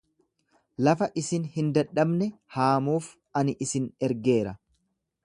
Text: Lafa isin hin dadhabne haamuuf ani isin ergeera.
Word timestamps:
Lafa 0.87 1.07
isin 1.21 1.43
hin 1.57 1.69
dadhabne 1.75 2.29
haamuuf 2.57 3.13
ani 3.43 3.55
isin 3.67 3.89
ergeera. 4.09 4.57